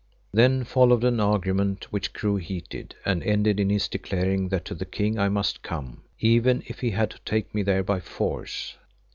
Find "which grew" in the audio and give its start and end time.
1.93-2.37